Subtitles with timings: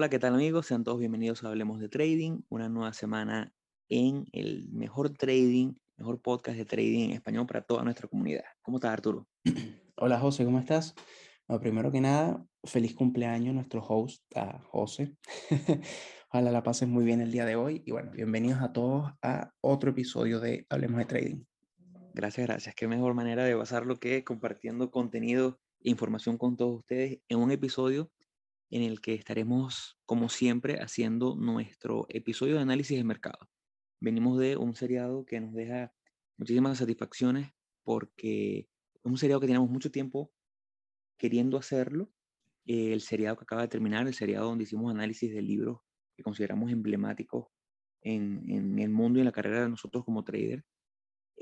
[0.00, 0.64] Hola, ¿qué tal amigos?
[0.64, 3.52] Sean todos bienvenidos a Hablemos de Trading, una nueva semana
[3.90, 8.44] en el mejor trading, mejor podcast de trading en español para toda nuestra comunidad.
[8.62, 9.28] ¿Cómo estás, Arturo?
[9.96, 10.94] Hola, José, ¿cómo estás?
[11.46, 15.18] Bueno, primero que nada, feliz cumpleaños a nuestro host, a José.
[16.30, 19.52] Ojalá la pases muy bien el día de hoy y bueno, bienvenidos a todos a
[19.60, 21.44] otro episodio de Hablemos de Trading.
[22.14, 22.74] Gracias, gracias.
[22.74, 27.50] Qué mejor manera de pasarlo que compartiendo contenido e información con todos ustedes en un
[27.50, 28.10] episodio
[28.70, 33.50] en el que estaremos, como siempre, haciendo nuestro episodio de análisis de mercado.
[34.00, 35.92] Venimos de un seriado que nos deja
[36.38, 37.50] muchísimas satisfacciones
[37.82, 40.32] porque es un seriado que tenemos mucho tiempo
[41.18, 42.10] queriendo hacerlo.
[42.66, 45.80] El seriado que acaba de terminar, el seriado donde hicimos análisis de libros
[46.16, 47.48] que consideramos emblemáticos
[48.02, 50.64] en, en el mundo y en la carrera de nosotros como trader.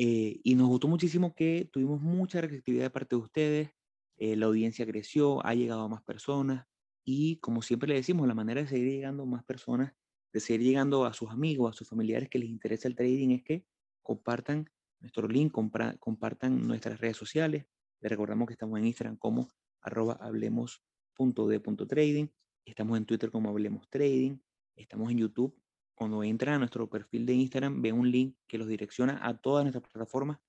[0.01, 3.71] Eh, y nos gustó muchísimo que tuvimos mucha receptividad de parte de ustedes,
[4.17, 6.67] eh, la audiencia creció, ha llegado a más personas,
[7.11, 9.95] y como siempre le decimos, la manera de seguir llegando a más personas,
[10.31, 13.43] de seguir llegando a sus amigos, a sus familiares que les interesa el trading es
[13.43, 13.65] que
[14.03, 14.71] compartan
[15.01, 17.65] nuestro link, compartan nuestras redes sociales.
[18.03, 19.49] Les recordamos que estamos en Instagram como
[19.81, 22.29] arroba hablemos.de.trading,
[22.67, 24.37] estamos en Twitter como hablemos trading,
[24.77, 25.59] estamos en YouTube.
[25.95, 29.65] Cuando entran a nuestro perfil de Instagram, ven un link que los direcciona a todas
[29.65, 30.41] nuestras plataformas.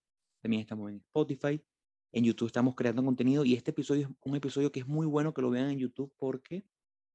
[0.41, 1.63] También estamos en Spotify,
[2.11, 5.33] en YouTube estamos creando contenido y este episodio es un episodio que es muy bueno
[5.33, 6.65] que lo vean en YouTube porque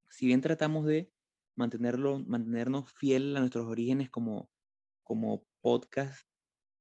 [0.09, 1.13] si bien tratamos de
[1.57, 4.51] mantenerlo, mantenernos fiel a nuestros orígenes como,
[5.03, 6.27] como podcast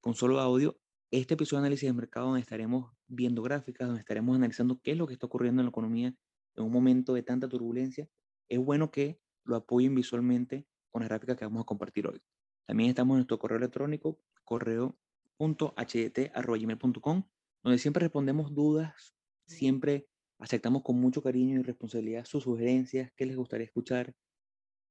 [0.02, 0.80] con solo audio,
[1.12, 4.98] este episodio de análisis de mercado donde estaremos viendo gráficas, donde estaremos analizando qué es
[4.98, 6.14] lo que está ocurriendo en la economía
[6.56, 8.10] en un momento de tanta turbulencia,
[8.50, 12.22] es bueno que lo apoyen visualmente con las gráficas que vamos a compartir hoy.
[12.66, 17.24] También estamos en nuestro correo electrónico, correo.htt.gmail.com
[17.64, 19.16] donde siempre respondemos dudas,
[19.46, 20.08] siempre
[20.40, 24.14] aceptamos con mucho cariño y responsabilidad sus sugerencias, qué les gustaría escuchar,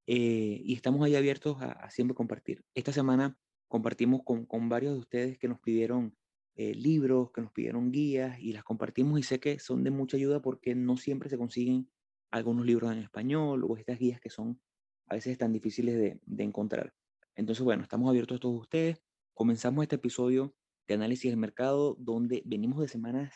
[0.06, 2.65] eh, y estamos ahí abiertos a, siempre compartir.
[2.75, 3.38] Esta semana
[3.69, 6.16] compartimos con, con, varios de ustedes que nos pidieron
[6.56, 10.16] eh, libros, que nos pidieron guías, y las compartimos y sé que son de mucha
[10.16, 11.91] ayuda porque no siempre se consiguen
[12.31, 14.61] algunos libros en español o estas guías que son
[15.06, 16.94] a veces tan difíciles de, de encontrar.
[17.37, 19.03] Entonces, bueno, estamos abiertos a todos ustedes.
[19.34, 20.55] Comenzamos este episodio
[20.87, 23.32] de análisis del mercado donde venimos de semanas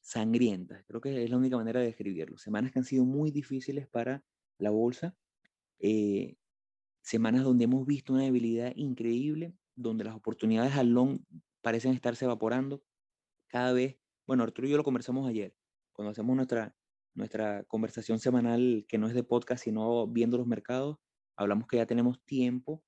[0.00, 0.84] sangrientas.
[0.86, 2.38] Creo que es la única manera de describirlo.
[2.38, 4.24] Semanas que han sido muy difíciles para
[4.58, 5.14] la bolsa.
[5.78, 6.36] Eh,
[7.02, 11.20] semanas donde hemos visto una debilidad increíble, donde las oportunidades al long
[11.62, 12.82] parecen estarse evaporando.
[13.48, 15.54] Cada vez, bueno, Arturo y yo lo conversamos ayer,
[15.92, 16.76] cuando hacemos nuestra,
[17.14, 20.98] nuestra conversación semanal, que no es de podcast, sino viendo los mercados,
[21.36, 22.84] hablamos que ya tenemos tiempo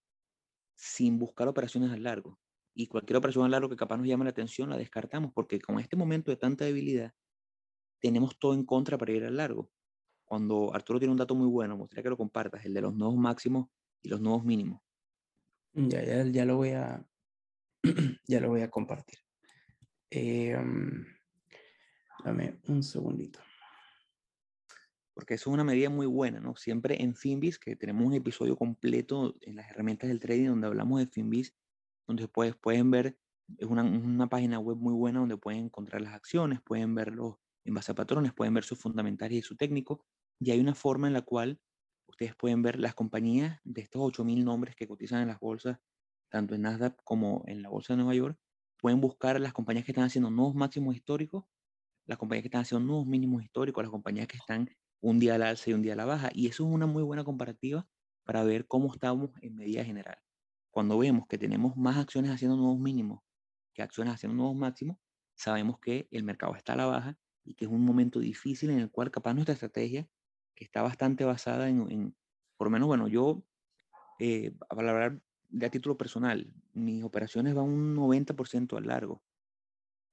[0.76, 2.41] sin buscar operaciones a largo
[2.75, 5.78] y cualquier operación a largo que capaz nos llame la atención la descartamos porque con
[5.78, 7.12] este momento de tanta debilidad
[8.00, 9.71] tenemos todo en contra para ir al largo.
[10.25, 12.94] Cuando Arturo tiene un dato muy bueno, me gustaría que lo compartas, el de los
[12.94, 13.69] nuevos máximos
[14.03, 14.81] y los nuevos mínimos.
[15.75, 17.06] Ya, ya, ya lo voy a
[18.27, 19.19] ya lo voy a compartir.
[20.10, 20.56] Eh,
[22.25, 23.41] dame un segundito.
[25.15, 26.56] Porque eso es una medida muy buena, ¿no?
[26.56, 31.00] Siempre en Finbis, que tenemos un episodio completo en las herramientas del trading donde hablamos
[31.00, 31.54] de Finbis,
[32.06, 33.18] donde pues, pueden ver,
[33.58, 37.74] es una, una, página web muy buena donde pueden encontrar las acciones, pueden verlos en
[37.74, 40.04] base a patrones, pueden ver sus fundamentales y su técnico,
[40.41, 41.60] y hay una forma en la cual
[42.06, 45.78] ustedes pueden ver las compañías de estos 8.000 nombres que cotizan en las bolsas,
[46.28, 48.38] tanto en Nasdaq como en la bolsa de Nueva York,
[48.78, 51.44] pueden buscar las compañías que están haciendo nuevos máximos históricos,
[52.06, 54.68] las compañías que están haciendo nuevos mínimos históricos, las compañías que están
[55.00, 57.02] un día al alza y un día a la baja, y eso es una muy
[57.02, 57.86] buena comparativa
[58.24, 60.18] para ver cómo estamos en medida general
[60.72, 63.21] cuando vemos que tenemos más acciones haciendo nuevos mínimos
[63.75, 64.99] que acciones haciendo nuevos máximos,
[65.34, 68.81] sabemos que el mercado está a la baja y que es un momento difícil en
[68.81, 70.09] el cual capaz nuestra estrategia,
[70.54, 72.16] que está bastante basada en,
[72.57, 73.45] por lo menos, bueno, yo,
[74.19, 79.22] eh, para hablar de a título personal, mis operaciones van un 90% al largo.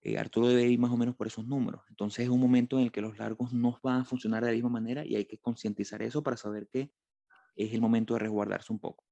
[0.01, 1.81] Eh, Arturo debe ir más o menos por esos números.
[1.89, 4.53] Entonces es un momento en el que los largos no van a funcionar de la
[4.53, 6.91] misma manera y hay que concientizar eso para saber que
[7.55, 9.08] es el momento de resguardarse un poco.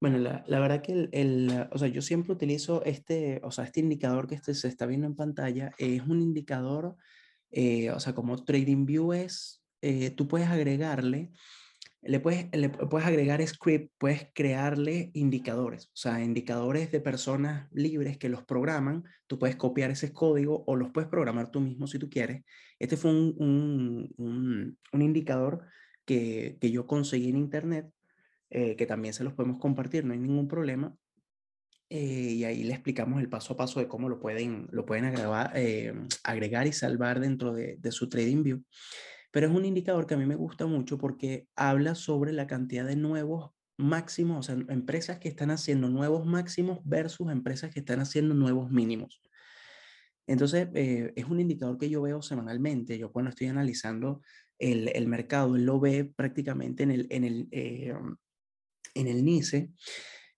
[0.00, 3.64] Bueno, la, la verdad que el, el, o sea, yo siempre utilizo este, o sea,
[3.64, 6.96] este indicador que este se está viendo en pantalla, es un indicador,
[7.50, 11.32] eh, o sea, como TradingView es, eh, tú puedes agregarle,
[12.02, 18.18] le puedes, le puedes agregar script, puedes crearle indicadores, o sea, indicadores de personas libres
[18.18, 21.98] que los programan, tú puedes copiar ese código o los puedes programar tú mismo si
[21.98, 22.44] tú quieres.
[22.78, 23.34] Este fue un,
[24.18, 25.66] un, un, indicador
[26.04, 27.86] que, que yo conseguí en internet
[28.50, 30.96] eh, que también se los podemos compartir, no hay ningún problema.
[31.88, 35.04] Eh, y ahí le explicamos el paso a paso de cómo lo pueden, lo pueden
[35.04, 35.94] agregar, eh,
[36.24, 38.60] agregar y salvar dentro de, de su TradingView.
[39.30, 42.86] pero es un indicador que a mí me gusta mucho porque habla sobre la cantidad
[42.86, 48.00] de nuevos máximos, o sea, empresas que están haciendo nuevos máximos versus empresas que están
[48.00, 49.20] haciendo nuevos mínimos.
[50.26, 52.98] Entonces, eh, es un indicador que yo veo semanalmente.
[52.98, 54.22] Yo cuando estoy analizando
[54.58, 57.94] el, el mercado, él lo ve prácticamente en el, en el, eh,
[58.98, 59.70] en el NICE.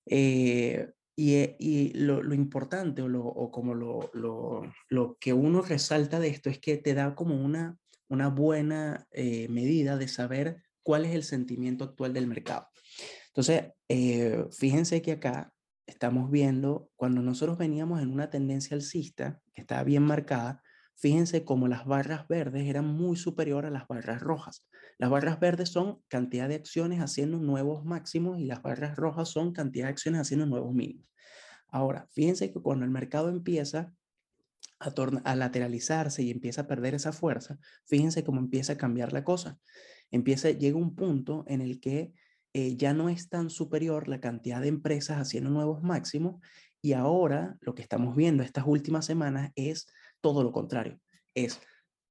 [0.07, 6.61] Eh, y, y lo, importante o, lo, como lo, que uno resalta de esto es
[6.61, 7.77] que te da como una,
[8.09, 12.69] una buena medida de saber cuál es el sentimiento actual del mercado.
[13.27, 13.73] Entonces,
[14.57, 15.53] fíjense que acá
[15.89, 20.63] estamos viendo, cuando nosotros veníamos en una tendencia alcista, que estaba bien marcada,
[20.99, 24.67] fíjense cómo las barras verdes eran muy superior a las barras rojas.
[24.99, 29.53] Las barras verdes son cantidad de acciones haciendo nuevos máximos y las barras rojas son
[29.53, 31.09] cantidad de acciones haciendo nuevos mínimos.
[31.69, 33.93] Ahora, fíjense que cuando el mercado empieza
[34.81, 34.93] a,
[35.25, 39.59] a lateralizarse y empieza a perder esa fuerza, fíjense cómo empieza a cambiar la cosa.
[40.11, 42.13] Empieza, llega un punto en el que
[42.55, 46.41] eh, ya no es tan superior la cantidad de empresas haciendo nuevos máximos
[46.81, 49.87] y ahora lo que estamos viendo estas últimas semanas es
[50.21, 51.01] todo lo contrario,
[51.35, 51.61] es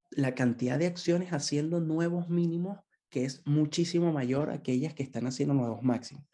[0.09, 5.27] la cantidad de acciones haciendo nuevos mínimos que es muchísimo mayor a aquellas que están
[5.27, 6.25] haciendo nuevos máximos.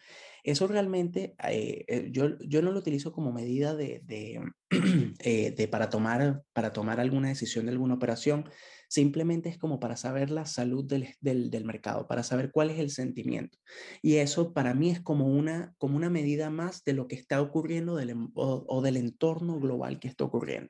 [0.44, 4.42] Eso realmente eh, eh, yo, yo no lo utilizo como medida de, de,
[5.56, 8.50] de, para, tomar, para tomar alguna decisión de alguna operación,
[8.94, 12.92] Simplemente es como para saber la salud del, del, mercado, para saber cuál es el
[12.92, 13.58] sentimiento.
[14.04, 17.42] Y eso para mí es como una, como una medida más de lo que está
[17.42, 20.70] ocurriendo del, o, o del entorno global que está ocurriendo.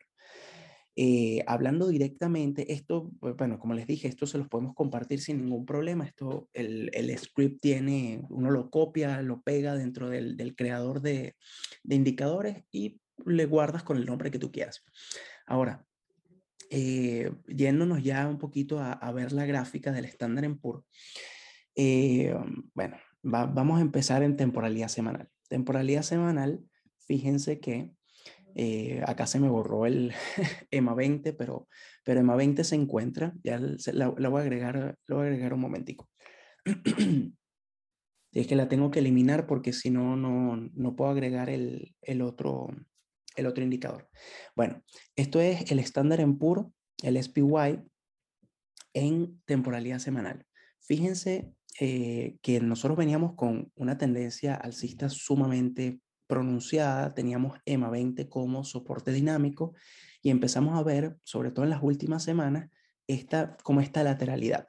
[0.95, 5.66] Eh, hablando directamente, esto, bueno, como les dije, esto se los podemos compartir sin ningún
[5.66, 6.06] problema.
[6.06, 11.36] Esto, el, el script tiene, uno lo copia, lo pega dentro del, del creador de,
[11.84, 14.84] de, indicadores y le guardas con el nombre que tú quieras.
[15.48, 15.84] Ahora,
[16.69, 20.86] eh, yéndonos ya un poquito a, a, ver la gráfica del estándar en puro.
[21.75, 22.36] Eh,
[22.74, 25.28] bueno, va, vamos a empezar en temporalidad semanal.
[25.50, 26.63] Temporalidad semanal,
[27.00, 27.92] fíjense que
[28.56, 30.14] eh, acá se me borró el
[30.72, 31.68] EMA 20, pero,
[32.04, 33.60] pero EMA 20 se encuentra, ya
[33.94, 36.10] la, voy a agregar, lo voy a agregar un momentico.
[38.32, 42.22] es que la tengo que eliminar porque si no, no, no puedo agregar el, el
[42.22, 42.70] otro,
[43.36, 44.10] el otro indicador.
[44.56, 44.84] Bueno,
[45.16, 47.82] esto es el estándar en puro, el SPY,
[48.94, 50.46] en temporalidad semanal.
[50.80, 58.64] Fíjense eh, que nosotros veníamos con una tendencia alcista sumamente pronunciada, teníamos EMA 20 como
[58.64, 59.74] soporte dinámico
[60.22, 62.70] y empezamos a ver, sobre todo en las últimas semanas,
[63.08, 64.68] esta, como esta lateralidad.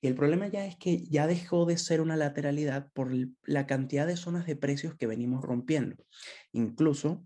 [0.00, 3.12] Y el problema ya es que ya dejó de ser una lateralidad por
[3.44, 5.96] la cantidad de zonas de precios que venimos rompiendo.
[6.52, 7.24] Incluso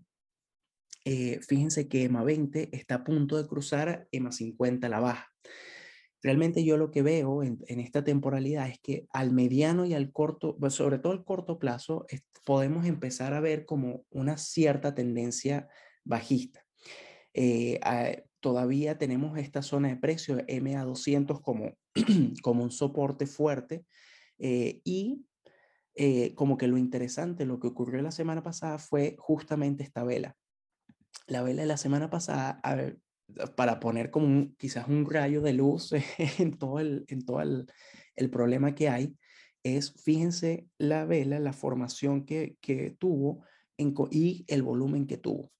[1.05, 5.31] eh, fíjense que EMA 20 está a punto de cruzar EMA 50 a la baja.
[6.25, 10.57] Realmente yo lo que veo en, esta temporalidad es que al mediano y al corto,
[10.57, 12.07] pues, sobre todo al corto plazo,
[12.47, 15.67] podemos empezar a ver como una cierta tendencia
[16.03, 16.65] bajista.
[17.35, 21.77] Eh, a, todavía tenemos esta zona de precio MA200 como,
[22.41, 23.85] como un soporte fuerte
[24.39, 25.27] eh, y
[25.93, 30.35] eh, como que lo interesante, lo que ocurrió la semana pasada fue justamente esta vela
[31.27, 32.61] la vela de la semana pasada,
[33.55, 35.91] para poner como quizás un rayo de luz
[36.39, 37.65] en todo, el, en todo el,
[38.15, 39.15] el, problema que hay,
[39.63, 43.43] es, fíjense la vela, la formación que, que tuvo
[43.77, 45.51] en, y el volumen que tuvo.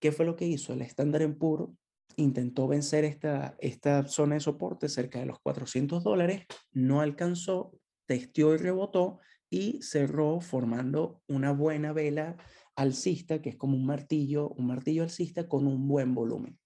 [0.00, 0.72] ¿Qué fue lo que hizo?
[0.72, 1.74] El estándar en puro
[2.16, 7.72] intentó vencer esta, esta zona de soporte cerca de los 400 dólares, no alcanzó,
[8.06, 12.36] testeó y rebotó y cerró formando una buena vela
[12.76, 16.58] alcista, que es como un martillo, un martillo alcista con un buen volumen.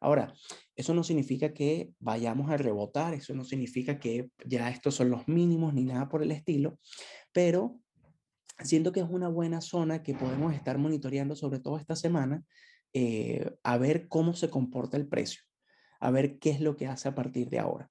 [0.00, 0.32] Ahora,
[0.74, 5.28] eso no significa que vayamos a rebotar, eso no significa que ya estos son los
[5.28, 6.78] mínimos ni nada por el estilo,
[7.32, 7.78] pero
[8.60, 12.42] siento que es una buena zona que podemos estar monitoreando sobre todo esta semana,
[12.94, 15.42] eh, a ver cómo se comporta el precio,
[16.00, 17.90] a ver qué es lo que hace a partir de ahora.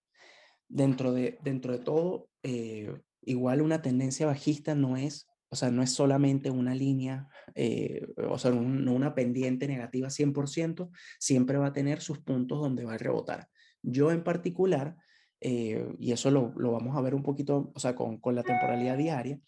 [0.68, 5.82] Dentro de, dentro de todo, eh, igual una tendencia bajista no es o sea, no
[5.82, 10.90] es solamente una línea, eh, o sea, un, no una pendiente negativa 100%,
[11.20, 13.50] siempre va a tener sus puntos donde va a rebotar.
[13.82, 14.96] Yo en particular,
[15.42, 18.44] eh, y eso lo, lo, vamos a ver un poquito, o sea, con, con la
[18.44, 19.40] temporalidad diaria,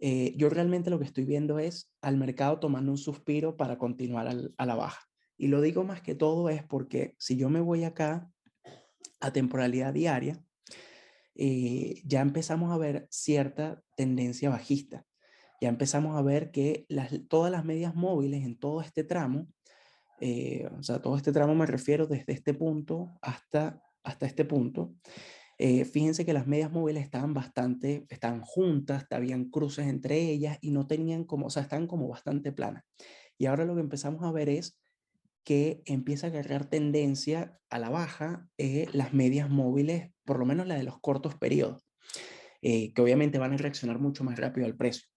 [0.00, 4.28] eh, yo realmente lo que estoy viendo es al mercado tomando un suspiro para continuar
[4.28, 5.00] al, a la baja.
[5.36, 8.30] Y lo digo más que todo es porque si yo me voy acá
[9.20, 10.42] a temporalidad diaria,
[11.34, 15.07] eh, ya empezamos a ver cierta tendencia bajista
[15.60, 16.86] ya empezamos a ver que
[17.28, 19.48] todas las medias móviles en todo este tramo,
[20.20, 24.94] eh, o sea, todo este tramo me refiero desde este punto hasta, hasta este punto,
[25.60, 30.70] Eh, fíjense que las medias móviles estaban bastante, estaban juntas, habían cruces entre ellas y
[30.70, 32.84] no tenían como, o sea, estaban como bastante planas.
[33.38, 34.78] Y ahora lo que empezamos a ver es
[35.44, 40.68] que empieza a agarrar tendencia a la baja eh, las medias móviles, por lo menos
[40.68, 41.82] la de los cortos periodos,
[42.62, 45.08] eh, que obviamente van a reaccionar mucho más rápido al precio.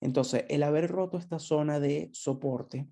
[0.00, 2.88] Entonces, el haber roto esta zona de soporte,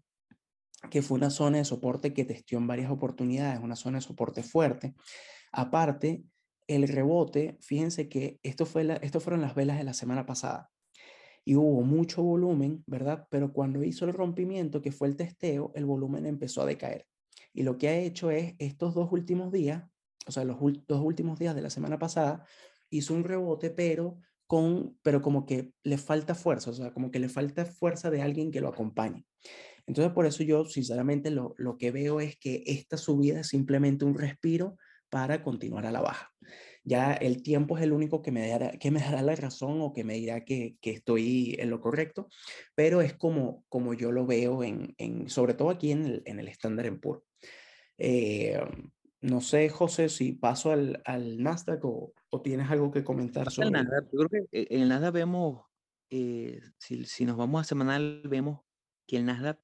[0.90, 4.42] que fue una zona de soporte que testió en varias oportunidades, una zona de soporte
[4.42, 4.94] fuerte,
[5.52, 6.24] aparte,
[6.66, 10.70] el rebote, fíjense que esto, fue esto fueron las velas de la semana pasada
[11.44, 13.26] y hubo mucho volumen, ¿verdad?
[13.30, 17.06] Pero cuando hizo el rompimiento, que fue el testeo, el volumen empezó a decaer.
[17.52, 19.84] Y lo que ha hecho es estos dos últimos días,
[20.26, 22.46] o sea, los dos últimos días de la semana pasada,
[22.90, 24.18] hizo un rebote, pero
[25.02, 28.50] pero como que le falta fuerza, o sea, como que le falta fuerza de alguien
[28.50, 29.24] que lo acompañe.
[29.86, 34.04] Entonces, por eso yo, sinceramente, lo, lo que veo es que esta subida es simplemente
[34.04, 34.76] un respiro
[35.10, 36.32] para continuar a la baja
[36.84, 39.92] ya el tiempo es el único que me dará, que me dará la razón o
[39.92, 42.28] que me dirá que, que estoy en lo correcto,
[42.74, 46.40] pero es como, como yo lo veo, en, en sobre todo aquí en el, en
[46.40, 47.00] el estándar en.
[47.98, 48.60] Eh,
[49.20, 53.68] no sé, José, si paso al, al Nasdaq o, o, tienes algo que comentar sobre
[53.68, 54.04] el Nasdaq.
[54.12, 55.66] Yo creo que eh, en el Nasdaq vemos,
[56.10, 58.60] eh, si, si nos vamos a semanal, vemos
[59.06, 59.58] que el Nasdaq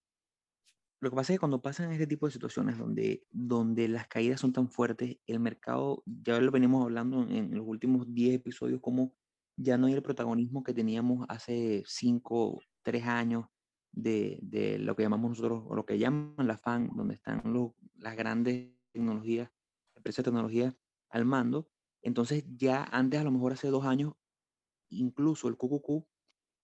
[1.01, 4.41] lo que pasa es que cuando pasan este tipo de situaciones donde, donde las caídas
[4.41, 9.15] son tan fuertes, el mercado, ya lo venimos hablando en, los últimos 10 episodios, como
[9.57, 13.47] ya no hay el protagonismo que teníamos hace 5, 3 años
[13.93, 17.73] de, de, lo que llamamos nosotros, o lo que llaman la FAN, donde están los,
[17.97, 19.51] las grandes tecnologías,
[19.95, 20.77] empresas de tecnología
[21.11, 21.69] al mando.
[22.03, 24.15] Entonces ya antes, a lo mejor hace dos años,
[24.91, 26.07] incluso el QQQ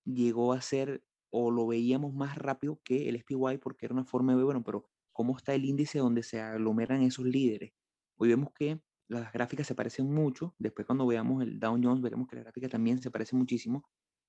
[0.05, 4.37] llegó a ser o lo veíamos más rápido que el SPY porque era una forma
[4.37, 7.73] de bueno, pero ¿cómo está el índice donde se aglomeran esos líderes?
[8.17, 12.29] Hoy vemos que las gráficas se parecen mucho, después cuando veamos el Dow Jones veremos
[12.29, 13.85] que la gráfica también se parece muchísimo.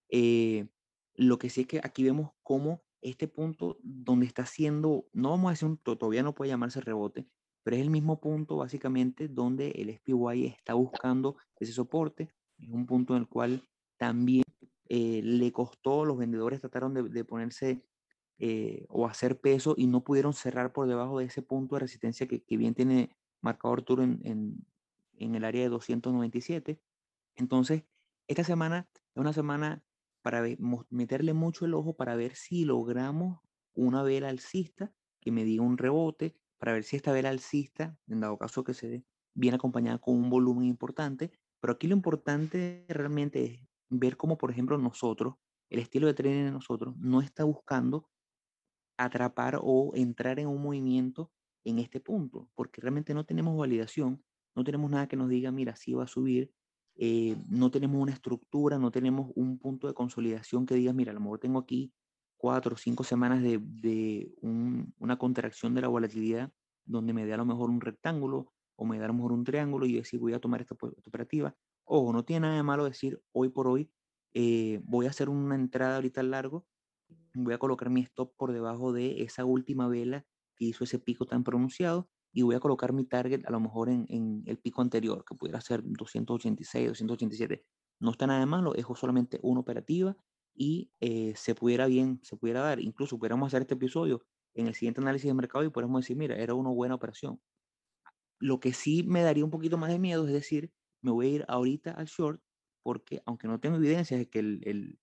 [0.09, 0.67] Eh,
[1.15, 5.49] lo que sí es que aquí vemos cómo este punto donde está haciendo, no vamos
[5.49, 7.27] a decir un, todavía no puede llamarse rebote,
[7.65, 12.29] pero es el mismo punto básicamente donde el SPY está buscando ese soporte,
[12.59, 13.67] es un punto en el cual
[13.97, 14.43] también
[14.87, 17.83] eh, le costó, los vendedores trataron de, ponerse
[18.37, 22.27] eh, o hacer peso y no pudieron cerrar por debajo de ese punto de resistencia
[22.27, 24.19] que, bien tiene marcado Arturo en,
[25.17, 26.79] en, el área de 297.
[27.35, 27.83] Entonces,
[28.27, 29.83] esta semana es una semana
[30.21, 30.43] para
[30.91, 33.39] meterle mucho el ojo para ver si logramos
[33.73, 38.21] una vela alcista que me diga un rebote, para ver si esta vela alcista, en
[38.21, 41.31] dado caso que se dé, viene acompañada con un volumen importante.
[41.59, 43.59] Pero aquí lo importante realmente es
[43.89, 45.35] ver cómo, por ejemplo, nosotros,
[45.69, 48.09] el estilo de trading de nosotros, no está buscando
[48.97, 51.31] atrapar o entrar en un movimiento
[51.65, 54.23] en este punto, porque realmente no tenemos validación,
[54.55, 56.53] no tenemos nada que nos diga, mira, sí va a subir,
[56.95, 61.15] eh, no tenemos una estructura, no tenemos un punto de consolidación que diga, mira, a
[61.15, 61.93] lo mejor tengo aquí
[62.37, 66.51] cuatro o cinco semanas de, de una contracción de la volatilidad
[66.85, 69.43] donde me dé a lo mejor un rectángulo o me da a lo mejor un
[69.43, 71.55] triángulo y decir voy a tomar esta, esta operativa.
[71.85, 73.89] Ojo, no tiene nada de malo decir hoy por hoy
[74.37, 76.67] eh, voy a hacer una entrada ahorita largo,
[77.33, 80.25] voy a colocar mi stop por debajo de esa última vela
[80.57, 83.87] que hizo ese pico tan pronunciado y voy a colocar mi target a lo mejor
[83.87, 87.65] en, el pico anterior, que pudiera ser 286, 287.
[88.01, 90.17] No está nada de malo, es solamente una operativa
[90.55, 92.79] y eh, se pudiera bien, se pudiera dar.
[92.79, 96.35] Incluso pudiéramos hacer este episodio en el siguiente análisis de mercado y podemos decir, mira,
[96.35, 97.41] era una buena operación.
[98.39, 100.71] Lo que sí me daría un poquito más de miedo es decir,
[101.01, 102.41] me voy a ir ahorita al short
[102.83, 104.99] porque aunque no tengo evidencia de que el,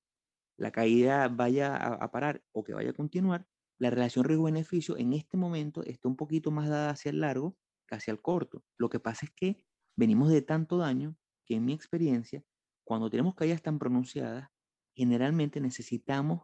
[0.57, 3.47] la caída vaya a, parar o que vaya a continuar,
[3.79, 7.57] la relación riesgo-beneficio en este momento está un poquito más dada hacia el largo
[7.89, 8.65] que hacia el corto.
[8.79, 9.67] Lo que pasa es que
[9.97, 12.45] venimos de tanto daño que en mi experiencia,
[12.85, 14.49] cuando tenemos caídas tan pronunciadas,
[14.95, 16.43] generalmente necesitamos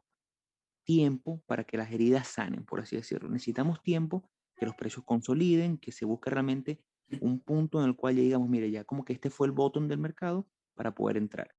[0.85, 3.28] tiempo para que las heridas sanen, por así decirlo.
[3.28, 6.83] Necesitamos tiempo que los precios consoliden, que se busque realmente
[7.21, 9.88] un punto en el cual ya digamos, mire, ya como que este fue el botón
[9.88, 11.55] del mercado para poder entrar.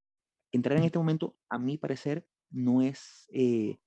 [0.52, 3.78] Entrar en este momento, a mi parecer, no es, eh,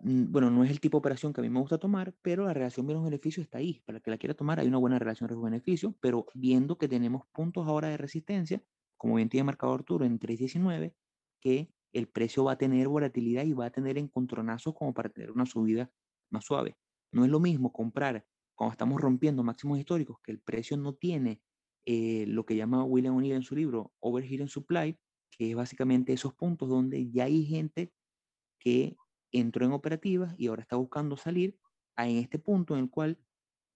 [0.00, 2.54] bueno, no es el tipo de operación que a mí me gusta tomar, pero la
[2.54, 3.80] relación bienes-beneficio está ahí.
[3.86, 7.26] Para el que la quiera tomar, hay una buena relación riesgo-beneficio, pero viendo que tenemos
[7.32, 8.62] puntos ahora de resistencia,
[8.96, 10.94] como bien tiene marcado Arturo en 3.19,
[11.40, 15.30] que el precio va a tener volatilidad y va a tener encontronazos como para tener
[15.30, 15.90] una subida
[16.30, 16.76] más suave.
[17.12, 21.40] No es lo mismo comprar cuando estamos rompiendo máximos históricos, que el precio no tiene
[21.86, 24.98] eh, lo que llama William O'Neill en su libro Overheating Supply,
[25.30, 27.92] que es básicamente esos puntos donde ya hay gente
[28.58, 28.96] que
[29.32, 31.58] entró en operativas y ahora está buscando salir
[31.96, 33.18] en este punto en el cual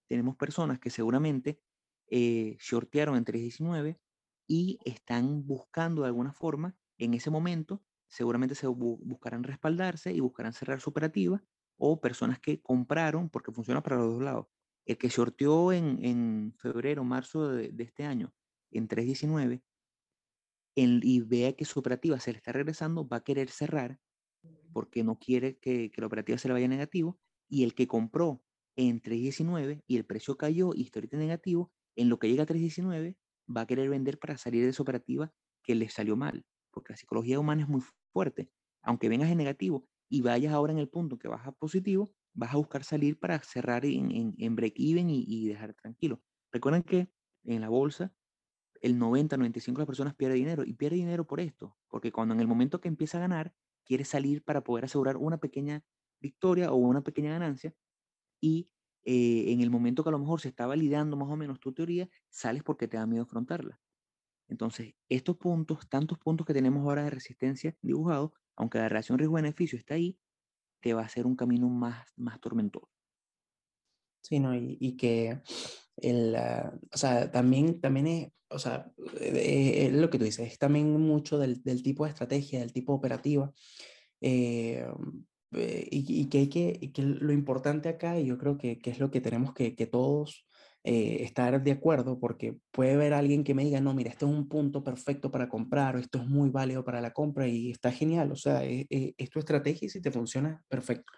[0.07, 1.59] tenemos personas que seguramente
[2.07, 3.99] eh, shortearon en 3.19
[4.47, 7.81] y están buscando de alguna forma en ese momento,
[8.13, 11.43] seguramente se buscarán respaldarse y buscarán cerrar su operativa
[11.77, 14.47] o personas que compraron, porque funciona para los dos lados.
[14.85, 18.31] El que sorteó en, en febrero, marzo de, este año
[18.71, 19.63] en 3.19
[20.75, 23.99] y vea que su operativa se le está regresando, va a querer cerrar
[24.73, 27.19] porque no quiere que, que la operativa se le vaya negativo.
[27.49, 28.43] Y el que compró
[28.75, 32.47] en 3.19 y el precio cayó y está ahorita negativo, en lo que llega a
[32.47, 33.17] 3.19
[33.55, 35.31] va a querer vender para salir de esa operativa
[35.63, 37.81] que le salió mal, porque la psicología humana es muy
[38.13, 38.49] fuerte.
[38.83, 42.53] Aunque vengas en negativo y vayas ahora en el punto que vas a positivo, vas
[42.53, 46.21] a buscar salir para cerrar en, en, break-even y, y, dejar tranquilo.
[46.51, 47.09] Recuerden que
[47.43, 48.13] en la bolsa
[48.81, 52.41] el 90-95% de las personas pierde dinero y pierde dinero por esto, porque cuando en
[52.41, 53.53] el momento que empieza a ganar,
[53.85, 55.83] quiere salir para poder asegurar una pequeña
[56.19, 57.73] victoria o una pequeña ganancia
[58.41, 58.69] y
[59.05, 61.73] eh, en el momento que a lo mejor se está validando más o menos tu
[61.73, 63.79] teoría, sales porque te da miedo afrontarla.
[64.47, 69.77] Entonces, estos puntos, tantos puntos que tenemos ahora de resistencia dibujados, aunque la relación riesgo-beneficio
[69.77, 70.17] está ahí,
[70.81, 72.89] te va a ser un camino más, más tormentoso.
[74.21, 75.41] Sí, no, y, y que
[75.97, 80.59] el, uh, o sea, también, también es, o sea, eh, lo que tú dices, es
[80.59, 83.51] también mucho del, del tipo de estrategia, del tipo operativa.
[84.21, 84.85] Eh,
[85.51, 88.79] eh, y, y, que hay que, y que lo importante acá, y yo creo que,
[88.79, 90.47] que es lo que tenemos que, que todos
[90.83, 94.31] eh, estar de acuerdo, porque puede haber alguien que me diga, no, mira, este es
[94.31, 97.91] un punto perfecto para comprar, o esto es muy válido para la compra y está
[97.91, 101.11] genial, o sea, es, es tu estrategia y si te funciona, perfecto.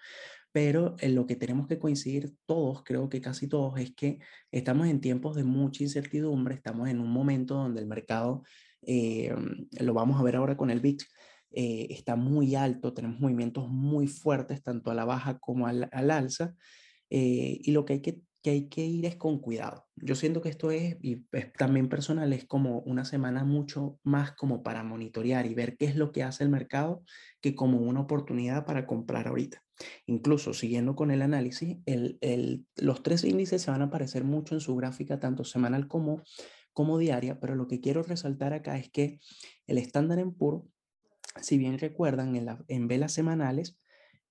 [0.51, 4.19] Pero en lo que tenemos que coincidir todos, creo que casi todos, es que
[4.51, 8.43] estamos en tiempos de mucha incertidumbre, estamos en un momento donde el mercado,
[8.83, 9.35] eh,
[9.79, 11.03] lo vamos a ver ahora con el BIT,
[11.51, 16.11] eh, está muy alto, tenemos movimientos muy fuertes, tanto a la baja como al, al
[16.11, 16.53] alza,
[17.09, 19.87] eh, y lo que hay que que hay que ir es con cuidado.
[19.95, 24.33] Yo siento que esto es, y es también personal, es como una semana mucho más
[24.33, 27.01] como para monitorear y ver qué es lo que hace el mercado
[27.41, 29.63] que como una oportunidad para comprar ahorita.
[30.05, 34.53] Incluso siguiendo con el análisis, el, el, los tres índices se van a aparecer mucho
[34.53, 36.21] en su gráfica, tanto semanal como,
[36.71, 39.19] como diaria, pero lo que quiero resaltar acá es que
[39.65, 40.67] el estándar en puro,
[41.41, 43.79] si bien recuerdan, en, la, en velas semanales,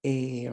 [0.05, 0.53] eh,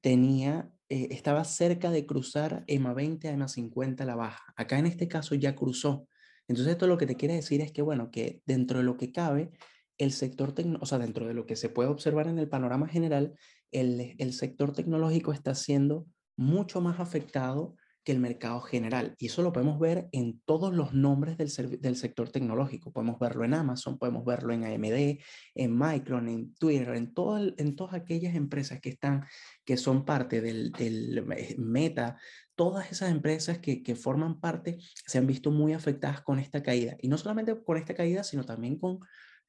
[0.00, 4.52] tenía eh, estaba cerca de cruzar EMA 20 a EMA 50 la baja.
[4.56, 6.08] Acá en este caso ya cruzó.
[6.48, 9.12] Entonces esto lo que te quiere decir es que, bueno, que dentro de lo que
[9.12, 9.50] cabe,
[9.98, 13.34] el sector, o sea, dentro de lo que se puede observar en el panorama general,
[13.70, 17.76] el, el sector tecnológico está siendo mucho más afectado
[18.12, 19.14] el mercado general.
[19.18, 22.92] Y eso lo podemos ver en todos los nombres del, del, sector tecnológico.
[22.92, 25.18] Podemos verlo en Amazon, podemos verlo en AMD,
[25.54, 29.24] en Micron, en Twitter, en, todo en todas aquellas empresas que están,
[29.64, 31.24] que son parte del, del
[31.58, 32.18] Meta,
[32.54, 36.96] todas esas empresas que, que, forman parte se han visto muy afectadas con esta caída.
[37.00, 39.00] Y no solamente con esta caída, sino también con,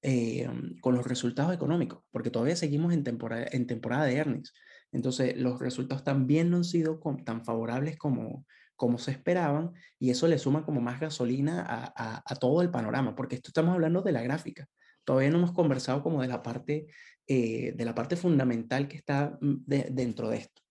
[0.01, 0.47] eh,
[0.79, 4.53] con los resultados económicos, porque todavía seguimos en temporada, en temporada de earnings.
[4.91, 10.27] Entonces, los resultados también no han sido tan favorables como, como se esperaban y eso
[10.27, 14.11] le suma como más gasolina a, a, todo el panorama, porque esto estamos hablando de
[14.11, 14.67] la gráfica.
[15.03, 16.87] Todavía no hemos conversado como de la parte,
[17.27, 20.61] eh, de la parte fundamental que está mm, dentro de esto.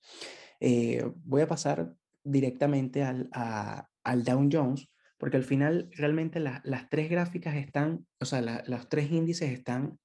[0.60, 1.92] Eh, voy a pasar
[2.24, 8.64] directamente al, al Dow Jones, porque al final realmente las tres gráficas están, o sea,
[8.66, 9.98] los tres índices están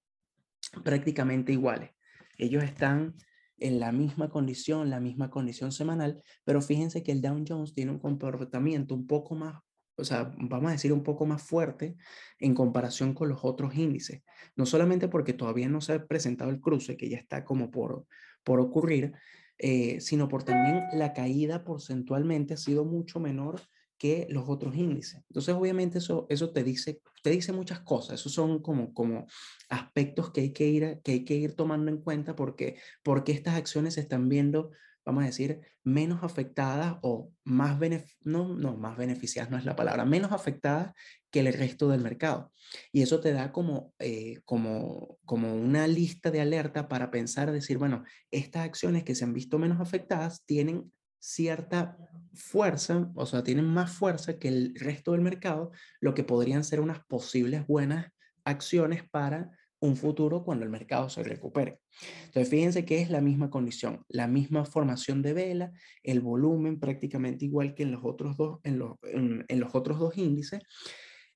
[0.83, 1.91] prácticamente iguales.
[2.37, 3.15] Ellos están
[3.63, 7.91] en la misma condición, la misma condición semanal, pero fíjense que el Dow Jones tiene
[7.91, 9.61] un comportamiento un poco más,
[9.95, 11.95] o sea, vamos a decir un poco más fuerte
[12.39, 14.21] en comparación con los otros índices.
[14.57, 18.05] No solamente porque todavía no se ha presentado el cruce, que ya está como por,
[18.43, 19.13] por ocurrir,
[19.57, 23.61] eh, sino por también la caída porcentualmente ha sido mucho menor
[23.97, 25.21] que los otros índices.
[25.29, 28.19] Entonces, obviamente eso, eso te, dice, te dice muchas cosas.
[28.19, 29.27] Esos son como, como
[29.69, 33.55] aspectos que hay que, ir, que hay que ir tomando en cuenta porque, porque estas
[33.55, 34.71] acciones se están viendo,
[35.05, 37.77] vamos a decir, menos afectadas o más,
[38.23, 40.93] no, no, más beneficiadas, no es la palabra, menos afectadas
[41.29, 42.51] que el resto del mercado.
[42.91, 47.77] Y eso te da como, eh, como, como una lista de alerta para pensar, decir,
[47.77, 50.91] bueno, estas acciones que se han visto menos afectadas tienen
[51.23, 51.97] cierta
[52.33, 56.81] fuerza, o sea, tienen más fuerza que el resto del mercado, lo que podrían ser
[56.81, 58.11] unas posibles buenas
[58.43, 61.79] acciones para un futuro cuando el mercado se recupere.
[62.25, 65.71] Entonces, fíjense que es la misma condición, la misma formación de vela,
[66.03, 70.17] el volumen prácticamente igual que en los otros dos, en los, en, los otros dos
[70.17, 70.61] índices,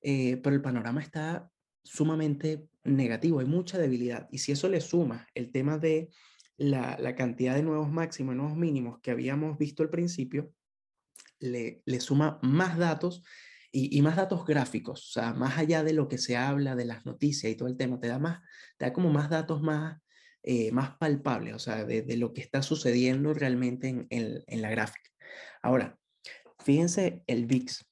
[0.02, 1.50] eh, pero el panorama está
[1.82, 4.28] sumamente negativo, hay mucha debilidad.
[4.30, 6.10] Y si eso le suma el tema de
[6.58, 10.52] la, cantidad de nuevos máximos y nuevos mínimos que habíamos visto al principio,
[11.38, 13.22] le, suma más datos
[13.70, 17.06] y, más datos gráficos, o sea, más allá de lo que se habla de las
[17.06, 18.40] noticias y todo el tema, te da más,
[18.76, 20.00] te da como más datos más,
[20.42, 25.10] eh, más palpables, o sea, de, lo que está sucediendo realmente en, en, la gráfica.
[25.62, 25.96] Ahora,
[26.64, 27.86] fíjense el VIX,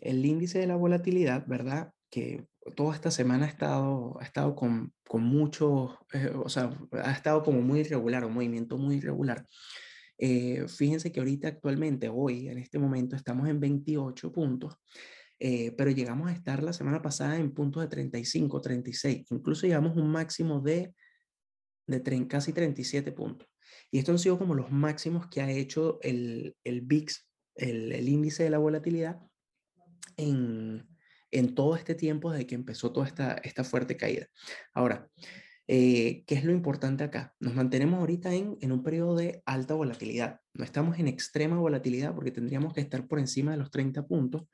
[0.00, 1.92] el índice de la volatilidad, ¿verdad?
[2.10, 7.12] Que toda esta semana ha estado, ha estado con, con mucho, eh, o sea, ha
[7.12, 9.46] estado como muy irregular, un movimiento muy irregular.
[10.18, 14.74] Eh, fíjense que ahorita actualmente, hoy, en este momento, estamos en 28 puntos,
[15.38, 19.96] eh, pero llegamos a estar la semana pasada en puntos de 35, 36, incluso llegamos
[19.96, 20.94] a un máximo de,
[21.86, 23.48] de casi 37 puntos.
[23.90, 28.08] Y estos han sido como los máximos que ha hecho el, el VIX, el, el
[28.08, 29.20] índice de la volatilidad,
[30.16, 30.86] en,
[31.30, 34.26] en todo este tiempo desde que empezó toda esta, esta fuerte caída.
[34.74, 35.08] Ahora,
[35.68, 37.34] eh, ¿Qué es lo importante acá?
[37.40, 40.40] Nos mantenemos ahorita en, en, un periodo de alta volatilidad.
[40.54, 44.44] No estamos en extrema volatilidad porque tendríamos que estar por encima de los 30 puntos,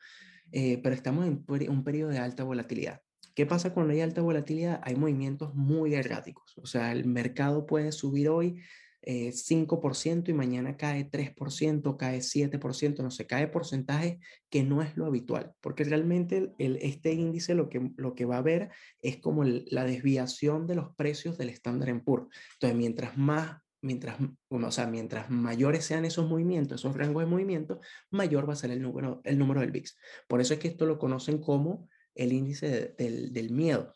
[0.52, 3.02] eh, pero estamos en un periodo de alta volatilidad.
[3.35, 4.80] ¿Qué pasa cuando hay alta volatilidad?
[4.85, 6.54] Hay movimientos muy erráticos.
[6.56, 8.62] O sea, el mercado puede subir hoy
[9.04, 14.96] 5% eh, y mañana cae 3%, cae 7%, no sé, cae porcentaje que no es
[14.96, 19.16] lo habitual, porque realmente el, este índice lo que, lo que va a ver es
[19.18, 22.28] como la desviación de los precios del estándar en pur.
[22.54, 24.16] Entonces, mientras más mientras,
[24.48, 28.70] o sea, mientras mayores sean esos movimientos, esos rangos de movimiento, mayor va a ser
[28.70, 29.96] el número, el número del VIX.
[30.28, 33.92] Por eso es que esto lo conocen como el índice del, del miedo.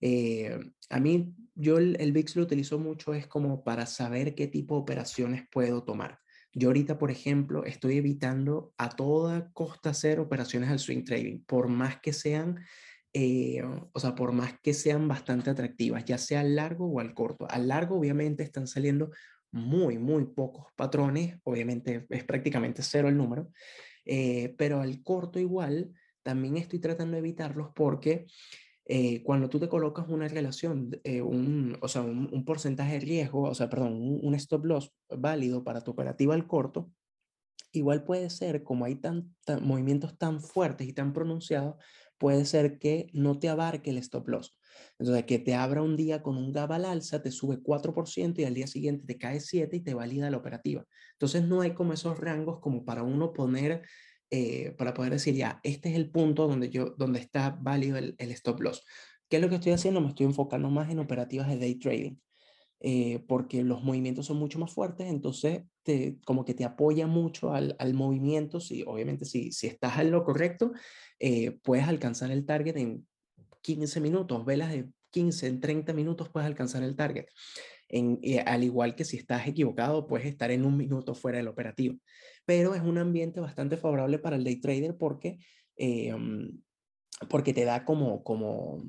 [0.00, 4.74] Eh, a mí, yo el, VIX lo utilizo mucho es como para saber qué tipo
[4.74, 6.18] de operaciones puedo tomar.
[6.52, 11.68] Yo ahorita, por ejemplo, estoy evitando a toda costa hacer operaciones al swing trading, por
[11.68, 12.64] más que sean,
[13.12, 17.14] eh, o sea, por más que sean bastante atractivas, ya sea al largo o al
[17.14, 17.46] corto.
[17.48, 19.10] Al largo, obviamente, están saliendo
[19.52, 23.50] muy, muy pocos patrones, obviamente es prácticamente cero el número,
[24.04, 25.92] eh, pero al corto igual,
[26.22, 28.26] también estoy tratando de evitarlos porque
[28.92, 33.42] eh, cuando tú te colocas una relación, eh, un, o sea, un, porcentaje de riesgo,
[33.42, 36.90] o sea, perdón, un, stop loss válido para tu operativa al corto,
[37.70, 41.76] igual puede ser, como hay tan, movimientos tan fuertes y tan pronunciados,
[42.18, 44.58] puede ser que no te abarque el stop loss.
[44.98, 48.44] Entonces, que te abra un día con un GAB al alza, te sube 4% y
[48.44, 50.84] al día siguiente te cae 7 y te valida la operativa.
[51.12, 53.82] Entonces, no hay como esos rangos como para uno poner
[54.32, 58.14] eh, para poder decir, ya, este es el punto donde, yo, donde está válido el,
[58.18, 58.84] stop loss.
[59.28, 60.00] ¿Qué es lo que estoy haciendo?
[60.00, 62.16] Me estoy enfocando más en operativas de day trading,
[62.78, 67.52] eh, porque los movimientos son mucho más fuertes, entonces te, como que te apoya mucho
[67.52, 70.72] al, al movimiento, si, obviamente si, si estás en lo correcto,
[71.18, 73.06] eh, puedes alcanzar el target en
[73.62, 77.26] 15 minutos, velas de 15, en 30 minutos puedes alcanzar el target.
[77.88, 81.96] En, al igual que si estás equivocado, puedes estar en un minuto fuera del operativo
[82.50, 85.38] pero es un ambiente bastante favorable para el day trader porque,
[85.76, 86.12] eh,
[87.28, 88.82] porque te da como, como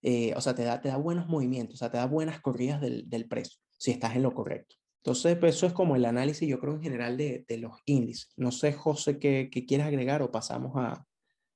[0.00, 2.80] eh, o sea, te da, te da buenos movimientos, o sea, te da buenas corridas
[2.80, 4.76] del, del precio, si estás en lo correcto.
[5.02, 8.32] Entonces, pues eso es como el análisis, yo creo, en general de, de los índices.
[8.38, 11.06] No sé, José, ¿qué, qué quieres agregar o pasamos a...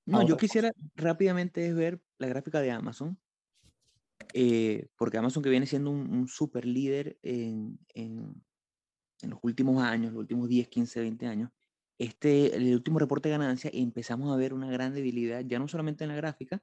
[0.05, 3.19] no, yo quisiera rápidamente ver la gráfica de Amazon,
[4.35, 8.45] eh, porque Amazon que viene siendo un, un super líder en, en,
[9.23, 11.51] en los últimos años, los últimos 10, 15, 20 años,
[11.99, 16.05] este, el último reporte de ganancia empezamos a ver una gran debilidad, ya no solamente
[16.05, 16.63] en la gráfica,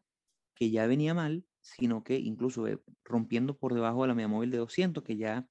[0.56, 4.52] que ya venía mal, sino que incluso eh, rompiendo por debajo de la media móvil
[4.52, 5.48] de 200, que ya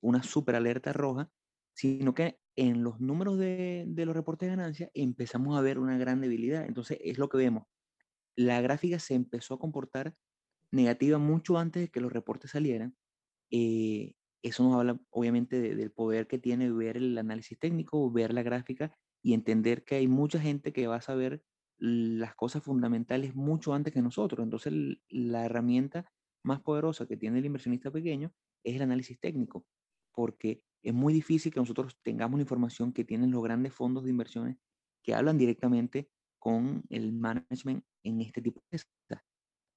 [0.00, 1.30] una super alerta roja,
[1.74, 5.98] sino que en los números de, de los reportes de ganancia empezamos a ver una
[5.98, 6.64] gran debilidad.
[6.64, 7.64] Entonces es lo que vemos.
[8.36, 10.14] La gráfica se empezó a comportar
[10.70, 12.96] negativa mucho antes de que los reportes salieran.
[13.50, 18.42] Eh, eso nos habla obviamente del poder que tiene ver el análisis técnico, ver la
[18.42, 21.42] gráfica y entender que hay mucha gente que va a saber
[21.78, 24.44] las cosas fundamentales mucho antes que nosotros.
[24.44, 24.72] Entonces
[25.08, 26.10] la herramienta
[26.42, 28.32] más poderosa que tiene el inversionista pequeño
[28.64, 29.66] es el análisis técnico,
[30.12, 34.10] porque es muy difícil que nosotros tengamos la información que tienen los grandes fondos de
[34.10, 34.56] inversiones
[35.02, 39.24] que hablan directamente con el management en este tipo de cosas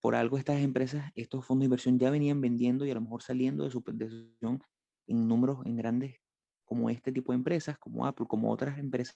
[0.01, 3.21] por algo estas empresas, estos fondos de inversión ya venían vendiendo y a lo mejor
[3.21, 4.63] saliendo de su posición
[5.07, 6.15] en números en grandes
[6.63, 9.15] como este tipo de empresas, como Apple, como otras empresas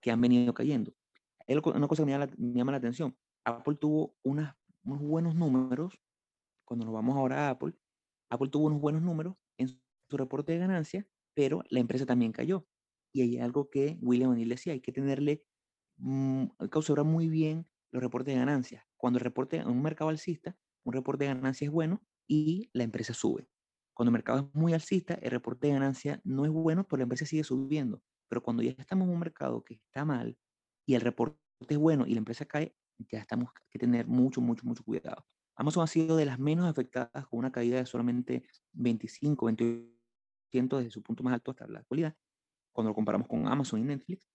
[0.00, 0.92] que han venido cayendo.
[1.46, 2.06] Una cosa que
[2.38, 3.16] me llama la, atención.
[3.44, 6.00] Apple tuvo unos buenos números,
[6.64, 7.74] cuando nos vamos ahora a Apple,
[8.30, 12.66] Apple tuvo unos buenos números en su reporte de ganancias, pero la empresa también cayó.
[13.12, 15.44] Y hay algo que William O'Neill decía, hay que tenerle,
[15.96, 18.87] mmm, hay que muy bien los reportes de ganancias.
[18.98, 22.84] Cuando el reporte en un mercado alcista, un reporte de ganancias es bueno y la
[22.84, 23.48] empresa sube.
[23.94, 27.04] Cuando el mercado es muy alcista, el reporte de ganancia no es bueno, pero la
[27.04, 28.02] empresa sigue subiendo.
[28.28, 30.36] Pero cuando ya estamos en un mercado que está mal
[30.86, 32.76] y el reporte es bueno y la empresa cae,
[33.10, 35.24] ya estamos que tener mucho, mucho, mucho cuidado.
[35.56, 40.90] Amazon ha sido de las menos afectadas con una caída de solamente 25, 28% desde
[40.90, 42.14] su punto más alto hasta la actualidad,
[42.72, 44.28] cuando lo comparamos con Amazon y Netflix,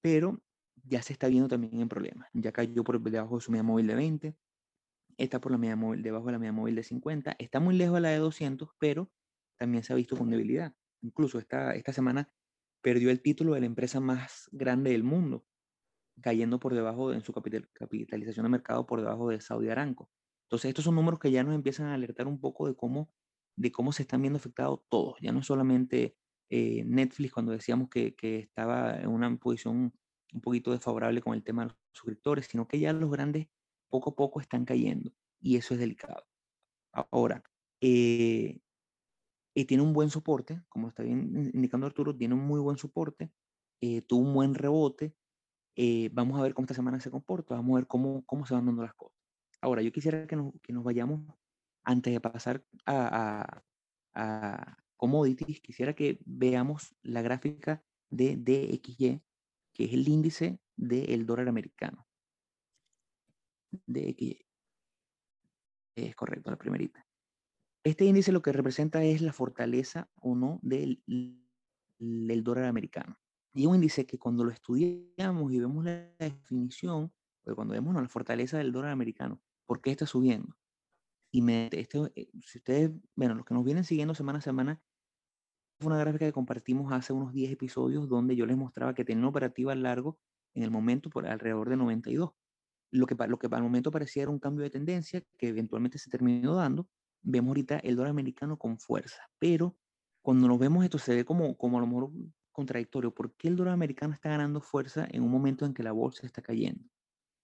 [0.00, 0.42] pero
[0.82, 2.28] ya se está viendo también en problemas.
[2.32, 4.36] Ya cayó por debajo de su media móvil de 20,
[5.16, 7.94] está por la media móvil, debajo de la media móvil de 50, está muy lejos
[7.94, 9.10] de la de 200, pero
[9.56, 10.74] también se ha visto con debilidad.
[11.02, 12.32] Incluso esta, esta semana
[12.82, 15.46] perdió el título de la empresa más grande del mundo,
[16.20, 20.10] cayendo por debajo en su capitalización de mercado por debajo de Saudi Aramco.
[20.44, 23.10] Entonces, estos son números que ya nos empiezan a alertar un poco de cómo,
[23.56, 25.16] de cómo se están viendo afectados todos.
[25.20, 26.16] Ya no solamente
[26.50, 29.92] eh, Netflix, cuando decíamos que, que, estaba en una posición
[30.34, 33.48] un poquito desfavorable con el tema de los suscriptores, sino que ya los grandes
[33.88, 36.26] poco a poco están cayendo y eso es delicado.
[36.92, 37.42] Ahora,
[37.80, 38.60] eh,
[39.54, 43.30] y tiene un buen soporte, como está bien indicando Arturo, tiene un muy buen soporte,
[43.80, 45.14] eh, tuvo un buen rebote.
[45.76, 48.54] Eh, vamos a ver cómo esta semana se comporta, vamos a ver cómo, cómo se
[48.54, 49.18] van dando las cosas.
[49.60, 51.20] Ahora, yo quisiera que nos, que nos vayamos,
[51.84, 53.64] antes de pasar a, a,
[54.14, 59.22] a, commodities, quisiera que veamos la gráfica de DXY,
[59.74, 62.06] que es el índice del dólar americano.
[63.86, 64.40] DXY.
[65.96, 67.06] Es correcto, la primerita.
[67.84, 71.02] Este índice lo que representa es la fortaleza o no del,
[71.98, 73.18] del dólar americano.
[73.52, 77.12] Y un índice que cuando lo estudiamos y vemos la definición,
[77.44, 80.56] o cuando vemos la fortaleza del dólar americano, ¿por qué está subiendo?
[81.30, 81.98] Y me, este,
[82.44, 84.82] si ustedes, bueno, los que nos vienen siguiendo semana a semana,
[85.78, 89.20] fue una gráfica que compartimos hace unos 10 episodios donde yo les mostraba que tenía
[89.20, 90.18] una operativa largo
[90.54, 92.30] en el momento por alrededor de 92.
[92.90, 96.10] Lo que, lo que el momento parecía era un cambio de tendencia que eventualmente se
[96.10, 96.88] terminó dando,
[97.22, 99.76] vemos ahorita el dólar americano con fuerza, pero
[100.22, 102.10] cuando nos vemos esto se ve como, como a lo mejor
[102.52, 103.12] contradictorio.
[103.12, 106.24] ¿Por qué el dólar americano está ganando fuerza en un momento en que la bolsa
[106.26, 106.88] está cayendo?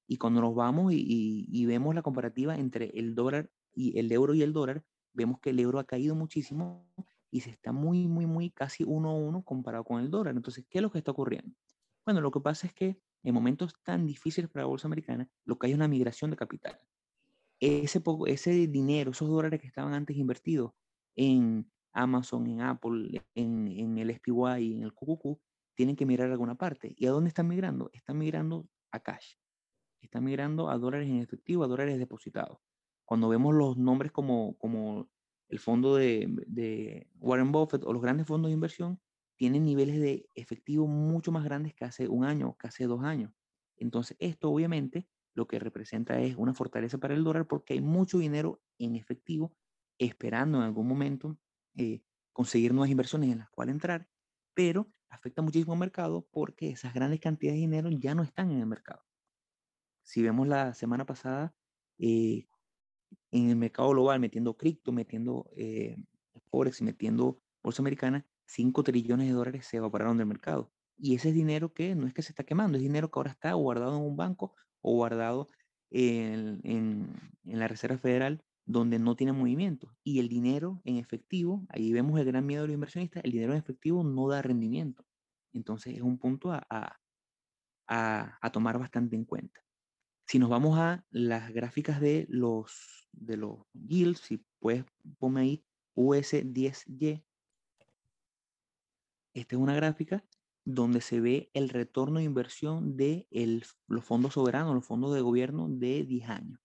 [0.06, 4.10] Y cuando nos vamos y, y, y vemos la comparativa entre el dólar y el
[4.12, 6.92] euro y el dólar, vemos que el euro ha caído muchísimo
[7.30, 10.34] y se está muy, muy, muy casi uno a uno comparado con el dólar.
[10.36, 11.54] Entonces, ¿qué es lo que está ocurriendo?
[12.04, 15.58] Bueno, lo que pasa es que en momentos tan difíciles para la bolsa americana, lo
[15.58, 16.80] que hay es una migración de capital
[17.60, 20.72] ese, poco, ese dinero, esos dólares que estaban antes invertidos
[21.14, 25.38] en Amazon, en Apple, en, en el SPY, en el QQQ,
[25.74, 26.94] tienen que mirar a alguna parte.
[26.96, 27.90] ¿Y a dónde están migrando?
[27.92, 29.34] Están migrando a cash.
[30.00, 32.58] Están migrando a dólares en efectivo, a dólares depositados.
[33.04, 35.10] Cuando vemos los nombres como, como
[35.50, 39.00] el fondo de, de Warren Buffett o los grandes fondos de inversión,
[39.36, 43.32] tienen niveles de efectivo mucho más grandes que hace un año, que hace dos años.
[43.76, 48.18] Entonces, esto obviamente lo que representa es una fortaleza para el dólar porque hay mucho
[48.18, 49.54] dinero en efectivo
[49.98, 51.38] esperando en algún momento
[51.76, 54.08] eh, conseguir nuevas inversiones en las cuales entrar,
[54.54, 58.60] pero afecta muchísimo al mercado porque esas grandes cantidades de dinero ya no están en
[58.60, 59.04] el mercado.
[60.02, 61.54] Si vemos la semana pasada,
[61.98, 62.46] eh,
[63.30, 65.96] en el mercado global, metiendo cripto, metiendo eh,
[66.50, 70.72] Forex y metiendo bolsa americana, 5 trillones de dólares se evaporaron del mercado.
[70.98, 73.30] Y ese es dinero que no es que se está quemando, es dinero que ahora
[73.30, 75.48] está guardado en un banco o guardado
[75.90, 79.94] en, en, en, la Reserva Federal donde no tiene movimiento.
[80.04, 83.52] Y el dinero en efectivo, ahí vemos el gran miedo de los inversionistas, el dinero
[83.52, 85.04] en efectivo no da rendimiento.
[85.52, 87.00] Entonces es un punto a, a,
[87.88, 89.60] a, a tomar bastante en cuenta.
[90.30, 94.84] Si nos vamos a las gráficas de los, de los yields, si puedes
[95.18, 95.64] ponme ahí
[95.96, 97.24] US10Y,
[99.34, 100.24] esta es una gráfica
[100.64, 105.20] donde se ve el retorno de inversión de el, los fondos soberanos, los fondos de
[105.20, 106.60] gobierno de 10 años.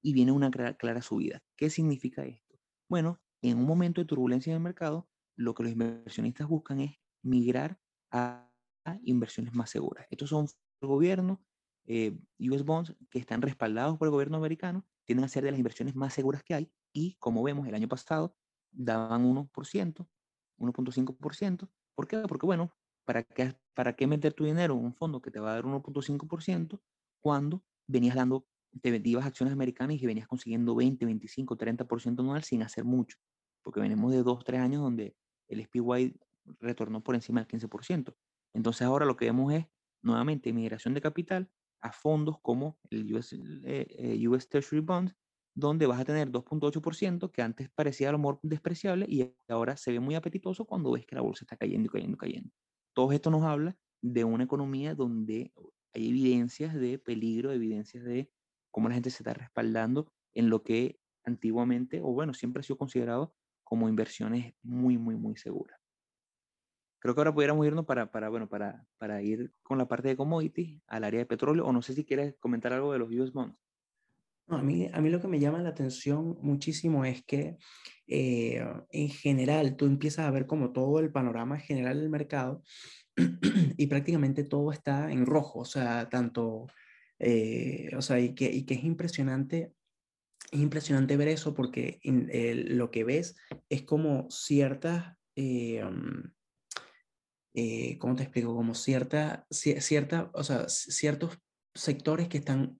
[0.00, 1.42] Y viene una clara, subida.
[1.58, 2.58] ¿Qué significa esto?
[2.88, 6.96] Bueno, en un momento de turbulencia en el mercado, lo que los inversionistas buscan es
[7.22, 7.78] migrar
[8.10, 8.50] a,
[9.02, 10.06] inversiones más seguras.
[10.08, 10.46] Estos son
[10.80, 11.44] el gobierno,
[11.92, 15.58] eh, US bonds, que están respaldados por el gobierno americano, tienden a ser de las
[15.58, 16.72] inversiones más seguras que hay.
[16.92, 18.36] Y como vemos, el año pasado
[18.70, 20.06] daban 1%,
[20.56, 21.68] 1.5%.
[21.96, 22.18] ¿Por qué?
[22.28, 22.72] Porque, bueno,
[23.04, 25.64] ¿para qué, ¿para qué meter tu dinero en un fondo que te va a dar
[25.64, 26.80] 1.5%
[27.20, 28.46] cuando venías dando,
[28.80, 33.18] te vendías acciones americanas y venías consiguiendo 20, 25, 30% anual sin hacer mucho?
[33.62, 35.16] Porque venimos de 2, 3 años donde
[35.48, 36.20] el SPY
[36.60, 38.14] retornó por encima del 15%.
[38.54, 39.66] Entonces ahora lo que vemos es
[40.02, 41.50] nuevamente migración de capital
[41.82, 43.32] a fondos como el US,
[43.64, 45.14] eh, eh, Treasury Bonds,
[45.54, 49.92] donde vas a tener 2.8% que antes parecía a lo mejor despreciable y ahora se
[49.92, 52.50] ve muy apetitoso cuando ves que la bolsa está cayendo y cayendo y cayendo.
[52.94, 55.52] Todo esto nos habla de una economía donde
[55.92, 58.30] hay evidencias de peligro, evidencias de
[58.70, 62.78] cómo la gente se está respaldando en lo que antiguamente, o bueno, siempre ha sido
[62.78, 65.79] considerado como inversiones muy, muy, muy seguras.
[67.00, 70.16] Creo que ahora pudiéramos irnos para, para, bueno, para, para ir con la parte de
[70.16, 73.32] commodities al área de petróleo, o no sé si quieres comentar algo de los US
[73.32, 73.56] bonds.
[74.46, 77.56] No, a, mí, a mí lo que me llama la atención muchísimo es que
[78.06, 82.62] eh, en general tú empiezas a ver como todo el panorama general del mercado
[83.76, 86.66] y prácticamente todo está en rojo, o sea, tanto,
[87.18, 89.72] eh, o sea, y que, y que es impresionante
[90.50, 93.36] es impresionante ver eso porque lo que ves
[93.68, 96.32] es como ciertas, eh, mm,
[97.54, 98.54] eh, ¿cómo te explico?
[98.54, 101.38] Como cierta, cierta, o sea, ciertos
[101.74, 102.78] sectores que están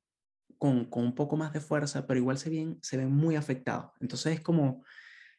[0.59, 3.92] con, con, un poco más de fuerza, pero igual se ven, se ven muy afectados.
[4.00, 4.85] Entonces es como,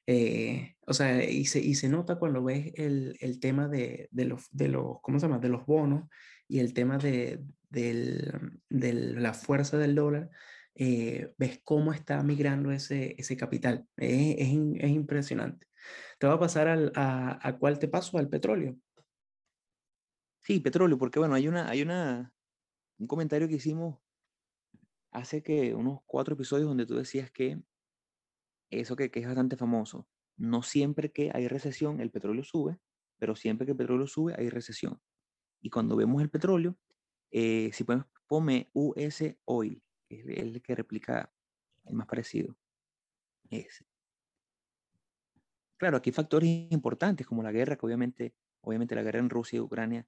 [0.07, 4.25] eh, o sea, y se, y se nota cuando ves el, el tema de, de,
[4.25, 5.39] los, de los, ¿cómo se llama?
[5.39, 6.09] De los bonos
[6.47, 10.29] y el tema de, del, de la fuerza del dólar
[10.75, 13.85] eh, ves cómo está migrando ese, ese capital.
[13.97, 15.67] Es, es, es impresionante.
[16.19, 18.77] Te va a pasar al, a, a, cuál te paso, al petróleo.
[20.51, 22.35] Sí, petróleo, porque bueno, hay una, hay una,
[22.99, 23.99] un comentario que hicimos
[25.09, 27.63] hace que unos cuatro episodios donde tú decías que
[28.69, 32.79] eso que, que es bastante famoso, no siempre que hay recesión el petróleo sube,
[33.17, 35.01] pero siempre que el petróleo sube hay recesión.
[35.61, 36.77] Y cuando vemos el petróleo,
[37.31, 41.33] eh, si podemos, ponme US Oil, es el que replica
[41.85, 42.57] el más parecido.
[43.49, 43.85] Ese.
[45.77, 49.61] Claro, aquí factores importantes como la guerra, que obviamente, obviamente la guerra en Rusia y
[49.61, 50.05] Ucrania,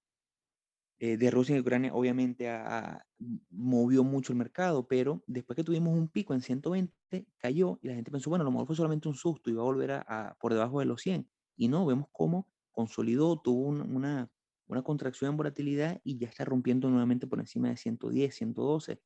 [1.00, 3.06] eh, de Rusia y Ucrania obviamente ha,
[3.50, 7.96] movió mucho el mercado, pero después que tuvimos un pico en 120, cayó y la
[7.96, 10.06] gente pensó, bueno, a lo mejor fue solamente un susto y va a volver a,
[10.08, 11.30] a por debajo de los 100.
[11.56, 14.32] Y no, vemos cómo consolidó, tuvo una,
[14.68, 19.02] una contracción en volatilidad y ya está rompiendo nuevamente por encima de 110, 112.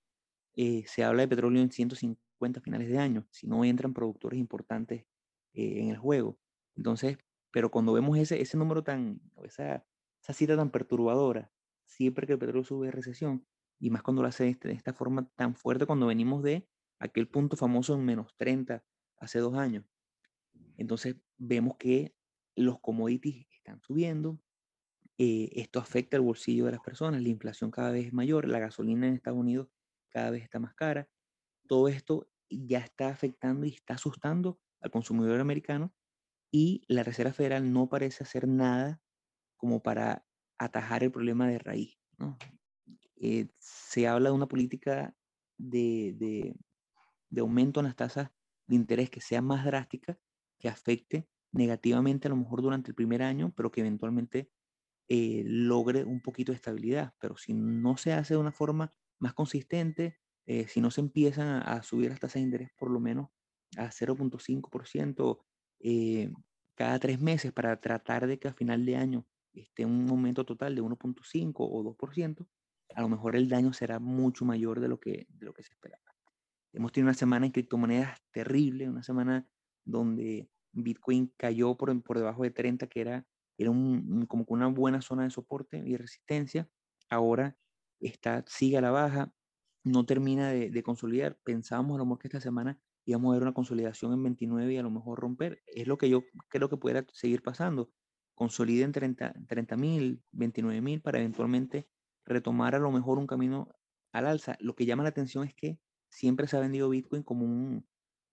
[0.56, 5.06] Eh, se habla de petróleo en 150 finales de año, si no entran productores importantes
[5.54, 6.40] eh, en el juego.
[6.76, 7.18] Entonces,
[7.52, 9.86] pero cuando vemos ese, ese número tan, esa,
[10.22, 11.52] esa cita tan perturbadora,
[11.88, 13.46] siempre que el petróleo sube de recesión,
[13.80, 16.68] y más cuando lo hace de, este, esta forma tan fuerte, cuando venimos de
[17.00, 18.84] aquel punto famoso en menos 30
[19.18, 19.86] hace dos años.
[20.78, 22.16] Entonces, vemos que
[22.56, 24.40] los commodities están subiendo,
[25.20, 28.60] eh, esto afecta el bolsillo de las personas, la inflación cada vez es mayor, la
[28.60, 29.68] gasolina en Estados Unidos
[30.10, 31.10] cada vez está más cara.
[31.68, 35.94] Todo esto ya está afectando y está asustando al consumidor americano
[36.52, 39.02] y la Reserva Federal no parece hacer nada
[39.58, 40.26] como para
[40.58, 41.98] atajar el problema de raíz.
[43.18, 45.16] Eh, se habla de una política
[45.58, 46.16] de,
[47.30, 48.32] de, aumento en las tasas
[48.68, 50.18] de interés que sea más drástica,
[50.60, 54.52] que afecte negativamente a lo mejor durante el primer año, pero que eventualmente
[55.08, 57.14] eh, logre un poquito de estabilidad.
[57.20, 61.48] Pero si no se hace de una forma más consistente, eh, si no se empiezan
[61.48, 63.30] a, a, subir las tasas de interés por lo menos
[63.76, 65.40] a 0.5%
[65.80, 66.32] eh,
[66.76, 69.26] cada tres meses para tratar de que a final de año
[69.62, 72.48] esté un aumento total de 1.5 o 2%,
[72.96, 75.74] a lo mejor el daño será mucho mayor de lo que, de lo que se
[75.74, 76.02] esperaba.
[76.74, 79.48] Hemos tenido una semana en criptomonedas terrible, una semana
[79.86, 83.26] donde Bitcoin cayó por, por debajo de 30, que era,
[83.58, 86.70] era un, como una buena zona de soporte y resistencia.
[87.10, 87.58] Ahora
[88.00, 89.34] está, sigue a la baja,
[89.84, 91.38] no termina de, de, consolidar.
[91.44, 94.78] Pensábamos a lo mejor que esta semana íbamos a ver una consolidación en 29 y
[94.78, 95.64] a lo mejor romper.
[95.66, 97.90] Es lo que yo creo que pudiera seguir pasando.
[98.38, 101.88] Consolida en 30 mil, 29 mil para eventualmente
[102.24, 103.68] retomar a lo mejor un camino
[104.12, 104.58] al alza.
[104.60, 107.88] Lo que llama la atención es que siempre se ha vendido Bitcoin como un,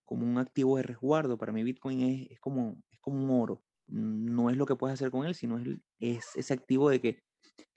[0.05, 1.38] como un activo de resguardo.
[1.38, 3.64] Para mí Bitcoin es, es, como, es como un oro.
[3.87, 7.23] No es lo que puedes hacer con él, sino es, es ese activo de que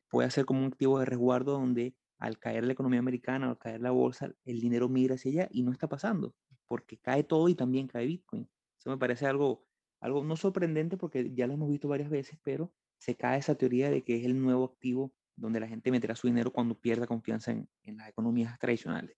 [0.10, 3.80] puede ser como un activo de resguardo donde al caer la economía americana, al caer
[3.80, 6.36] la bolsa, el dinero migra hacia allá y no está pasando,
[6.68, 8.50] porque cae todo y también cae Bitcoin.
[8.78, 9.67] Eso me parece algo,
[10.00, 13.90] algo no sorprendente porque ya lo hemos visto varias veces, pero se cae esa teoría
[13.90, 17.52] de que es el nuevo activo donde la gente meterá su dinero cuando pierda confianza
[17.52, 19.18] en, en las economías tradicionales.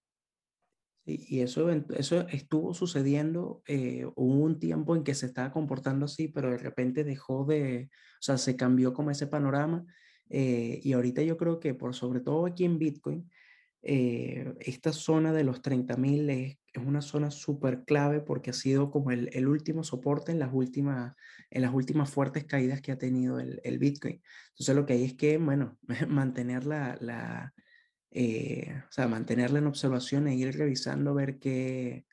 [1.05, 6.27] Y eso, eso estuvo sucediendo, eh, hubo un tiempo en que se estaba comportando así,
[6.27, 9.85] pero de repente dejó de, o sea, se cambió como ese panorama
[10.29, 13.29] eh, y ahorita yo creo que por sobre todo aquí en Bitcoin,
[13.81, 18.91] eh, esta zona de los 30.000 es, es una zona súper clave porque ha sido
[18.91, 21.15] como el, el, último soporte en las, últimas,
[21.49, 24.21] en las últimas fuertes caídas que ha tenido el, el Bitcoin.
[24.49, 25.77] Entonces lo que hay es que, bueno,
[26.07, 27.53] mantener la, la
[28.11, 32.05] eh, o sea, mantenerla en observación e ir revisando, ver qué,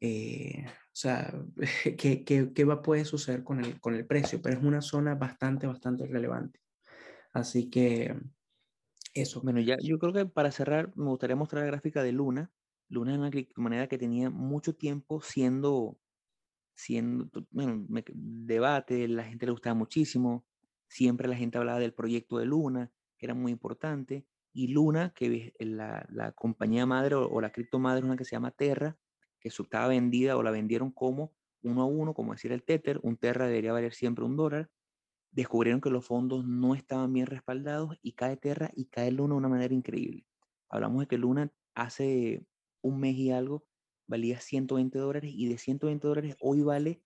[0.00, 1.32] eh, o sea,
[1.98, 5.14] qué, qué, qué va, puede suceder con el, con el precio, pero es una zona
[5.14, 6.60] bastante, bastante relevante.
[7.32, 8.14] Así que
[9.14, 9.40] eso.
[9.42, 12.52] Bueno, ya yo creo que para cerrar me gustaría mostrar la gráfica de Luna.
[12.88, 15.98] Luna es una criptomoneda que tenía mucho tiempo siendo,
[16.74, 20.46] siendo bueno, debate, la gente le gustaba muchísimo.
[20.88, 25.54] siempre la gente hablaba del proyecto de Luna, que era muy importante, y Luna, que
[25.60, 28.98] la, la compañía madre o, la cripto madre, una que se llama Terra,
[29.40, 33.16] que estaba vendida o la vendieron como uno a uno, como decir el Tether, un
[33.16, 34.70] Terra debería valer siempre un dólar,
[35.34, 39.38] descubrieron que los fondos no estaban bien respaldados y cae Terra y cae Luna de
[39.38, 40.24] una manera increíble.
[40.68, 42.46] Hablamos de que Luna hace
[42.82, 43.64] un mes y algo
[44.06, 47.02] valía 120 dólares y de 120 dólares hoy vale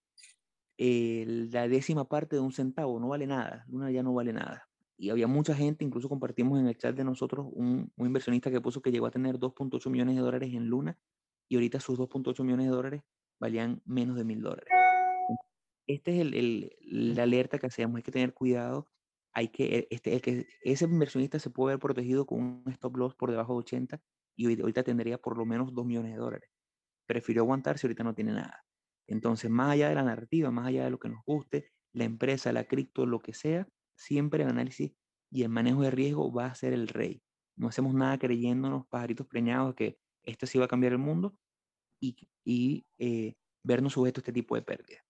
[0.77, 4.69] eh, la décima parte de un centavo, no vale nada, Luna ya no vale nada.
[4.97, 8.61] Y había mucha gente, incluso compartimos en el chat de nosotros un, un inversionista que
[8.61, 10.99] puso que llegó a tener 2.8 millones de dólares en Luna
[11.49, 13.03] y ahorita sus 2.8 millones de dólares
[13.41, 14.69] valían menos de mil dólares.
[15.89, 18.89] Este es el, el, la alerta que hacemos, hay que tener cuidado.
[19.33, 23.15] Hay que, este, el que ese inversionista se puede ver protegido con un stop loss
[23.15, 24.01] por debajo de 80
[24.37, 26.51] y ahorita tendría por lo menos 2 millones de dólares.
[27.07, 28.65] Prefirió aguantar si ahorita no tiene nada.
[29.07, 32.53] Entonces, más allá de la narrativa, más allá de lo que nos guste, la empresa,
[32.53, 33.67] la cripto, lo que sea,
[33.97, 34.93] siempre el análisis
[35.31, 37.23] y el manejo de riesgo va a ser el rey.
[37.57, 41.37] No hacemos nada creyéndonos pajaritos preñados que esto sí va a cambiar el mundo
[42.01, 43.35] y, y eh,
[43.65, 45.08] vernos sujetos a este tipo de pérdidas.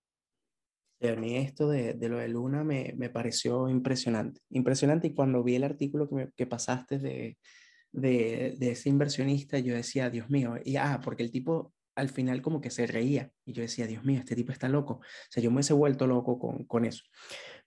[1.01, 4.41] A mí esto de, de, lo de Luna me, me, pareció impresionante.
[4.51, 7.39] Impresionante y cuando vi el artículo que, me, que pasaste de,
[7.93, 12.43] de, de, ese inversionista, yo decía, Dios mío, y ah, porque el tipo al final
[12.43, 14.95] como que se reía y yo decía, Dios mío, este tipo está loco.
[14.95, 17.03] O sea, yo me he vuelto loco con, con eso.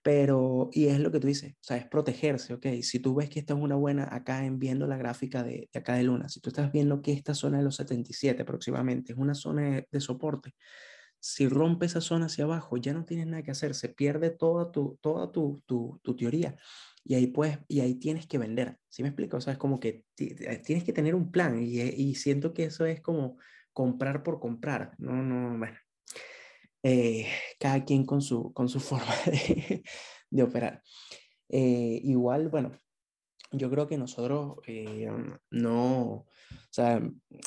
[0.02, 2.66] Pero, y es lo que tú dices, o sea, es protegerse, ¿ok?
[2.82, 5.78] Si tú ves que esta es una buena, acá en viendo la gráfica de, de
[5.78, 9.18] acá de Luna, si tú estás viendo que esta zona de los 77 aproximadamente es
[9.18, 10.54] una zona de, de soporte,
[11.22, 14.72] si rompe esa zona hacia abajo, ya no tienes nada que hacer, se pierde toda
[14.72, 16.56] tu, toda tu, tu, teoría.
[17.04, 18.78] Y ahí, pues, y ahí tienes que vender.
[18.88, 19.36] ¿Sí me explico?
[19.36, 22.86] O sea, es como que tienes que tener un plan y, y siento que eso
[22.86, 23.38] es como
[23.72, 24.96] comprar por comprar.
[24.98, 25.78] No, no, bueno.
[26.82, 27.28] Eh,
[27.60, 29.84] cada quien con su, con su forma de,
[30.28, 30.82] de operar.
[31.48, 32.72] Eh, igual, bueno,
[33.52, 35.10] yo creo que nosotros eh,
[35.50, 36.26] no, o
[36.70, 37.02] sea,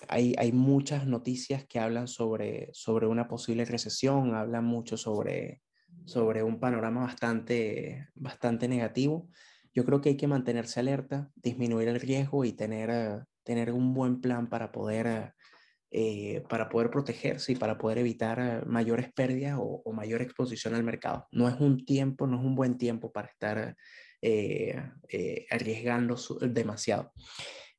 [0.07, 5.61] hay, hay muchas noticias que hablan sobre, sobre una posible recesión, hablan mucho sobre,
[6.05, 9.29] sobre un panorama bastante, bastante negativo.
[9.73, 14.21] Yo creo que hay que mantenerse alerta, disminuir el riesgo y tener, tener un buen
[14.21, 15.33] plan para poder
[15.97, 20.83] eh, para poder protegerse y para poder evitar eh, mayores pérdidas o, mayor exposición al
[20.83, 21.25] mercado.
[21.31, 23.77] No es un tiempo, no es un buen tiempo para estar
[24.26, 27.11] eh, arriesgando demasiado.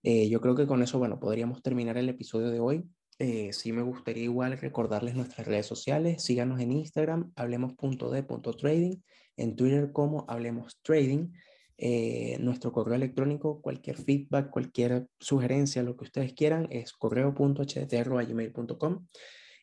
[0.02, 2.84] yo creo que con eso, bueno, podríamos terminar el episodio de hoy.
[3.52, 6.22] sí me gustaría igual recordarles nuestras redes sociales.
[6.22, 9.02] Síganos en Instagram, hablemos.de.trading,
[9.36, 11.28] en Twitter como Hablemos Trading.
[11.78, 19.06] Eh, nuestro correo electrónico, cualquier feedback, cualquier sugerencia, lo que ustedes quieran, es correo.htt.gmail.com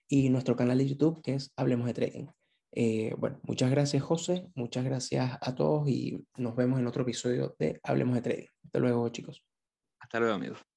[0.08, 2.43] y nuestro canal de YouTube que es Hablemos de Trading.
[2.76, 7.56] Eh, bueno, muchas gracias José, muchas gracias a todos y nos vemos en otro episodio
[7.60, 8.48] de Hablemos de Trading.
[8.66, 9.44] Hasta luego chicos.
[10.00, 10.73] Hasta luego amigos.